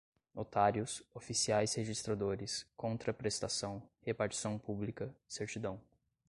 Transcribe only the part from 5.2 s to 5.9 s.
certidão